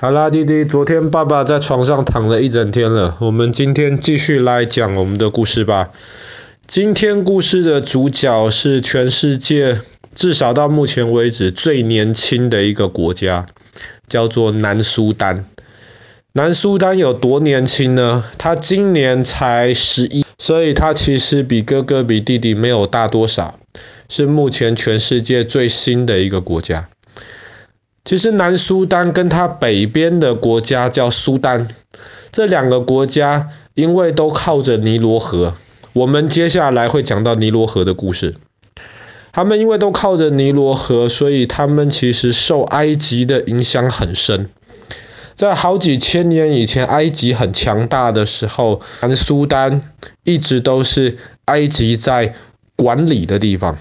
[0.00, 5.90] 好啦，弟弟，昨天爸爸在床上躺了一整天了，我们今天继续来讲我们的故事吧。
[6.66, 9.80] 今天故事的主角是全世界
[10.14, 13.46] 至少到目前为止最年轻的一个国家，
[14.08, 15.46] 叫做南苏丹。
[16.32, 18.24] 南苏丹有多年轻呢？
[18.36, 23.60] 他今年才十一，所以他其实比哥哥比弟弟没有大多少，
[24.08, 26.88] 是目前全世界最新的一个国家。
[28.04, 31.68] 其实南苏丹跟它北边的国家叫苏丹，
[32.30, 35.54] 这两个国家因为都靠着尼罗河，
[35.94, 38.34] 我们接下来会讲到尼罗河的故事。
[39.32, 44.48] 他们因为都靠着尼罗河，所以他们其实受埃及的影响很深。
[45.34, 49.80] 在好几千年以前，埃及很强大的时候，南苏丹
[50.22, 51.16] 一直都是
[51.46, 52.34] 埃及在
[52.76, 53.76] 管理的地方。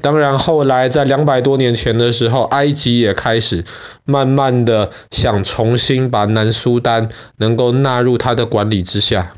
[0.00, 3.64] 当然，后来在两百多年前的时候，埃及也开始
[4.04, 9.32] 慢慢的想重新把南苏丹能够纳入他的管理之下。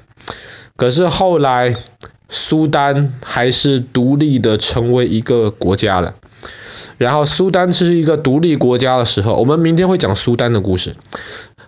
[0.77, 1.75] 可是后来，
[2.29, 6.15] 苏丹还是独立的成为一个国家了。
[6.99, 10.95] 然后，苏丹是一个独立国家的时候，我们明天会讲苏丹的故事。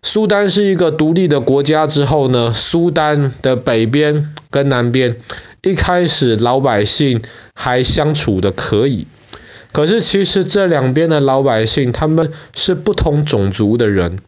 [0.02, 5.16] 苏丹是一个独立的国家之后呢，苏丹的北边跟南边，
[5.62, 7.20] 一开始老百姓
[7.54, 9.06] 还相处的可以，
[9.72, 14.18] 可是其实这两边的老百姓他们是不同种族的人，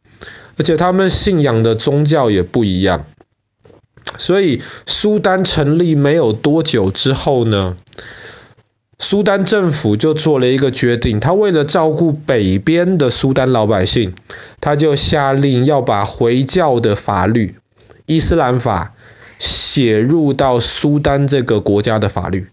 [0.59, 3.07] 而且他们信仰的宗教也不一样，
[4.19, 7.79] 所以苏丹成立没有多久之后呢，
[8.99, 14.13] 苏丹政府就做了一个决定，他为了照顾北边的苏丹老百姓，
[14.61, 17.55] 他就下令要把回教的法律，
[18.05, 18.93] 伊斯兰法。
[19.43, 22.47] 写入到苏丹这个国家的法律。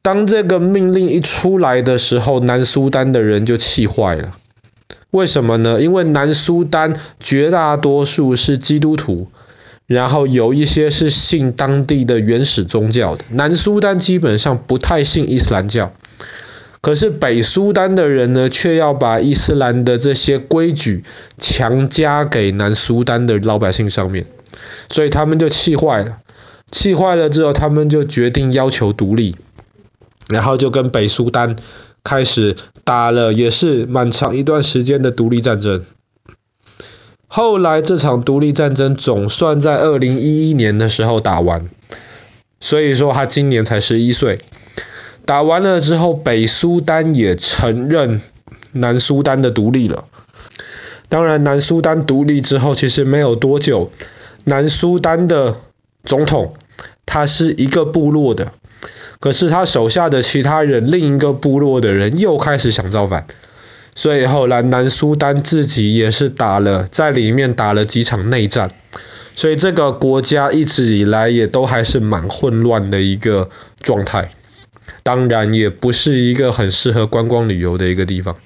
[0.00, 4.34] 当这个命令一出来的时候，南苏丹的人就气坏了。
[5.10, 5.82] 为什么呢？
[5.82, 9.28] 因为南苏丹绝大多数是基督徒，
[9.86, 13.24] 然后有一些是信当地的原始宗教的。
[13.30, 15.92] 南苏丹基本上不太信伊斯兰教，
[16.80, 21.04] 可是北苏丹的人呢，却要把伊斯兰的这些规矩
[21.36, 24.24] 强加给南苏丹的老百姓上面。
[24.88, 26.18] 所以他们就气坏了，
[26.70, 29.36] 气坏了之后，他们就决定要求独立，
[30.28, 31.56] 然后就跟北苏丹
[32.04, 35.84] 开始打了，也是蛮长一段时间的独立战争。
[37.26, 41.68] 后来这场独立战争总算在二零一一年的时候打完，
[42.60, 44.40] 所以说他今年才十一岁。
[45.26, 48.20] 打完了之后，北苏丹也承认
[48.72, 50.06] 南苏丹的独立了。
[51.08, 53.92] 当然，南苏丹独立之后，其实没有多久。
[54.44, 55.56] 南苏丹的
[56.04, 56.54] 总统，
[57.06, 58.52] 他是一个部落的，
[59.20, 63.26] 可是他手下的其他人，另一个部落的人又开始想造反，
[63.94, 68.70] 所以后来南苏丹自己也是打了，在里面打了几场内战，
[69.34, 74.30] 所以这个国家一直以来也都还是蛮混乱的一个状态，
[75.02, 78.36] 当然也不是一个很适合观光旅游的一个地方。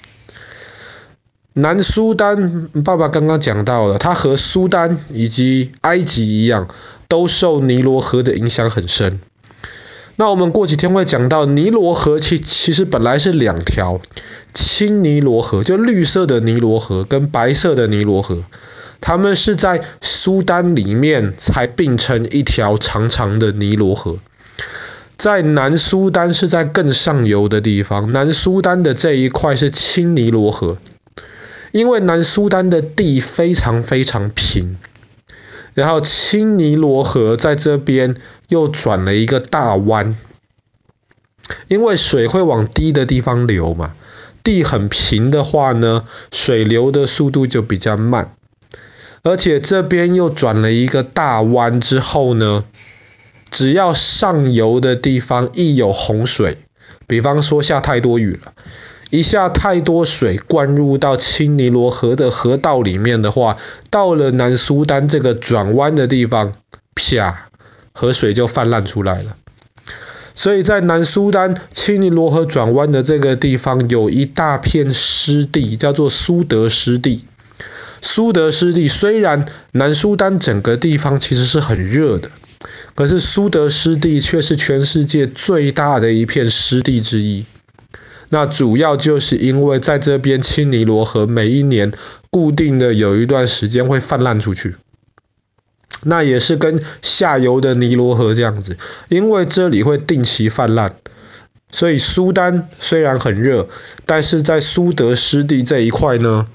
[1.57, 6.67] 南苏丹，爸爸刚刚讲到了，它和苏丹以及埃及一样，
[7.07, 9.21] 都受尼罗河的影响很深。
[10.17, 14.01] 那我们过几天会讲到，尼罗河其其实本来是两条，
[14.53, 18.43] 青尼罗河就绿色的尼罗河跟白色的尼罗河，
[19.01, 24.19] 它们是在苏丹里面才并成一条长长的尼罗河。
[25.17, 30.79] 在南苏丹是在更上游的地方，南苏丹的这一块是青尼罗河。
[31.75, 34.79] 因为南苏丹的地非常非常平，
[35.75, 38.15] 然后青尼罗河在这边
[38.47, 40.17] 又转了一个大弯，
[41.67, 43.93] 因为水会往低的地方流嘛，
[44.45, 48.37] 地很平的话呢，水流的速度就比较慢，
[49.25, 52.65] 而且这边又转了一个大弯之后呢，
[53.51, 56.59] 只要上游的地方一有洪水，
[57.09, 58.53] 比方说下太多雨了。
[59.17, 63.59] 一下太多水灌入到青尼罗河的河道里面的话，
[63.89, 66.53] 到了南苏丹这个转弯的地方，
[66.97, 67.49] 啪，
[67.93, 69.37] 河水就泛滥出来了。
[70.35, 77.25] 所以在南苏丹青尼罗河转弯的这个地方，有一大片湿地，叫做苏德湿地。
[78.03, 82.31] 苏德湿地虽然南苏丹整个地方其实是很热的，
[82.97, 87.45] 可是苏德湿地却是全世界最大的一片湿地之一。
[88.29, 91.93] 那主要就是因为在这边青尼罗河每一年
[92.31, 94.77] 固定的有一段时间会泛滥出去，
[96.03, 98.77] 那也是跟下游的尼罗河这样子，
[99.09, 100.95] 因为这里会定期泛滥，
[101.71, 103.69] 所以苏丹虽然很热，
[104.07, 106.49] 但是在苏德湿地这一块呢，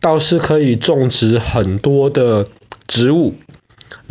[0.00, 2.48] 倒是可以种植很多的
[2.88, 3.34] 植物，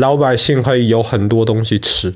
[0.02, 2.16] 老百姓可以有很多东西吃。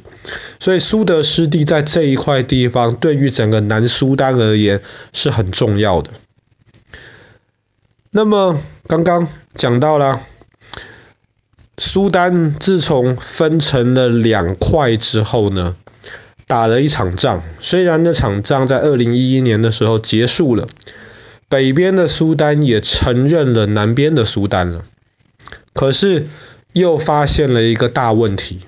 [0.60, 4.82] 所以苏德湿地在这一块地方，对于整个南苏丹而言
[5.14, 6.10] 是很重要的。
[8.10, 10.20] 那么刚刚讲到了，
[11.78, 15.76] 苏丹自从分成了两块之后呢，
[16.48, 17.44] 打了一场仗。
[17.60, 20.68] 虽然那场仗在二零一一年的时候结束了，
[21.50, 24.86] 北边的苏丹也承认了南边的苏丹了，
[25.74, 26.26] 可是
[26.76, 28.60] 又发现了一个大问题。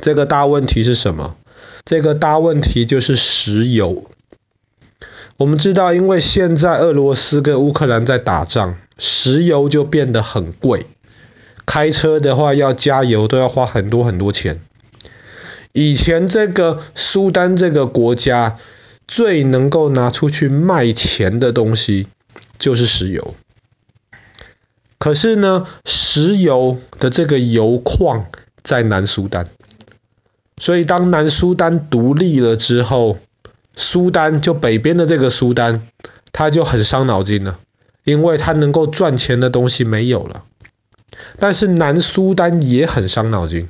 [0.00, 1.36] 这个大问题是什么？
[1.84, 4.10] 这个大问题就是石油。
[5.36, 10.86] 我们知道，因为现在俄罗斯跟乌克兰在打仗，石油就变得很贵。
[11.66, 14.62] 开车的话要加油都要花很多很多钱。
[15.72, 18.56] 以前这个苏丹这个国家
[19.06, 22.06] 最能够拿出去卖钱的东西
[22.58, 23.34] 就是石油。
[24.98, 25.68] 可是呢，
[26.16, 28.24] 石油的这个油矿
[28.62, 29.48] 在南苏丹，
[30.56, 33.18] 所以当南苏丹独立了之后，
[33.74, 35.86] 苏丹就北边的这个苏丹，
[36.32, 37.58] 他就很伤脑筋了，
[38.02, 40.44] 因为他能够赚钱的东西没有了。
[41.38, 43.68] 但是南苏丹也很伤脑筋，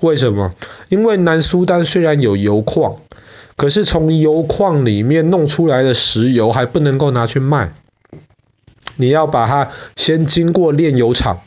[0.00, 0.54] 为什么？
[0.88, 2.96] 因为南苏丹虽然有油矿，
[3.56, 7.74] 可是从油矿里面弄出来的石油还不能够拿去卖，
[8.96, 11.42] 你要把它先经过炼油厂，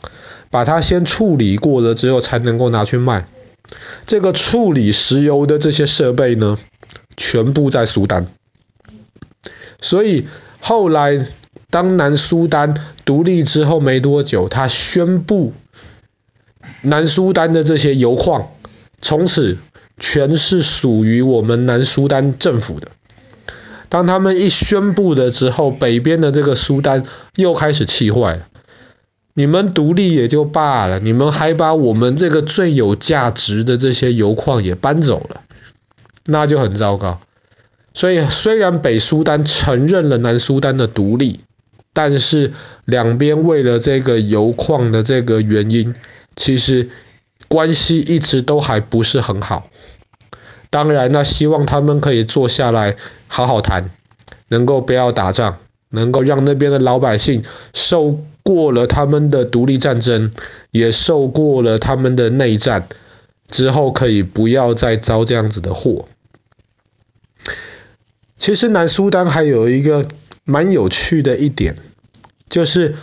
[0.50, 3.26] 把它先处理过了之后才能够拿去卖。
[4.06, 6.56] 这个处理石油的这些设备呢，
[7.16, 8.26] 全部在苏丹，
[9.80, 10.26] 所以
[10.60, 11.26] 后来
[11.68, 12.74] 当南苏丹
[13.04, 15.52] 独立之后没多久，他宣布
[16.80, 18.48] 南苏丹的这些油矿
[19.02, 19.58] 从此
[19.98, 22.88] 全是属于我们南苏丹政府的。
[23.90, 27.04] 当他们一宣布了之后，北边的这个苏丹
[27.36, 28.46] 又开始气坏了。
[29.38, 35.42] 你们独立也就罢了，你们还把我们这个最有价值的这些油矿也搬走了。
[36.26, 37.20] 那就很糟糕，
[37.94, 41.38] 所以虽然北苏丹承认了南苏丹的独立，
[41.92, 42.52] 但是
[42.84, 45.94] 两边为了这个油矿的这个原因，
[46.34, 46.88] 其实
[47.46, 49.68] 关系一直都还不是很好。
[50.68, 52.96] 当然，那希望他们可以坐下来
[53.28, 53.88] 好好谈，
[54.48, 55.58] 能够不要打仗，
[55.90, 57.42] 能够让那边的老百姓
[57.72, 60.30] 受过了他们的独立战争，
[60.70, 62.88] 也受过了他们的内战
[63.48, 66.08] 之后，可以不要再遭这样子的祸。
[68.36, 70.06] 其实南苏丹还有一个
[70.44, 71.74] 蛮有趣的一点，
[72.48, 72.94] 就是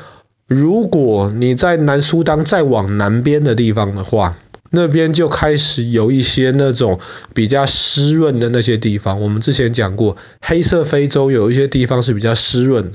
[0.47, 4.37] 如果你在南苏丹再往南边的地方的话，
[4.71, 6.99] 那边就开始有一些那种
[7.33, 9.21] 比较湿润的那些地方。
[9.21, 12.91] 我们之前讲过，黑色非洲有一些地方是比较湿润，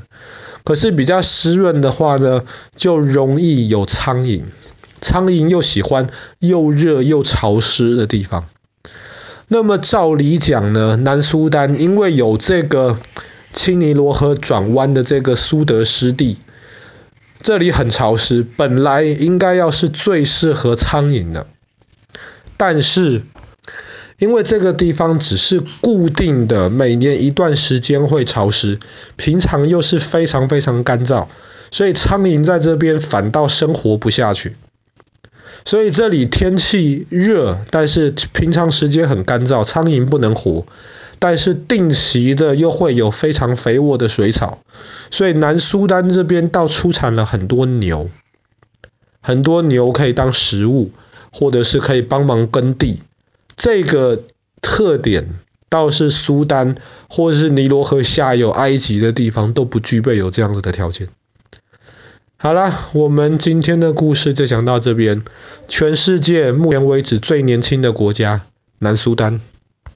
[0.64, 2.42] 可是比较湿润的话呢，
[2.76, 4.42] 就容易有苍蝇，
[5.00, 6.08] 苍蝇又喜欢
[6.38, 8.46] 又热又潮湿的地方。
[9.48, 12.98] 那么照理讲呢，南苏丹因为有这个
[13.52, 16.36] 青尼罗河转弯的这个苏德湿地，
[17.40, 21.46] 这里很潮湿，本来应该要是最适合苍蝇的。
[22.60, 23.22] 但是
[24.18, 28.78] 因为这个地方只是固定的，每年一段时间会潮湿，
[29.16, 31.28] 平常又是非常非常干燥，
[31.70, 34.56] 所以苍蝇在这边反倒生活不下去。
[35.64, 40.66] 所以这里天气热，但是平常时间很干燥，苍蝇不能活。
[41.18, 44.58] 但是定期的又会有非常肥沃的水草，
[45.10, 48.10] 所以南苏丹这边倒出产了很多牛，
[49.22, 50.92] 很多牛可以当食物，
[51.30, 53.00] 或者是可以帮忙耕地。
[53.56, 54.22] 这个
[54.60, 55.28] 特点
[55.68, 56.76] 倒是苏丹
[57.08, 61.08] 或者是尼罗河下游埃及的地方都不具备有这样子的条件。
[62.36, 65.22] 好了，我们今天的故事就讲到这边。
[65.68, 68.46] 全世界目前为止最年轻的国家，
[68.78, 69.42] 南苏丹。